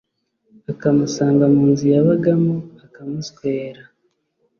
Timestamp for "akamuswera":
2.85-3.83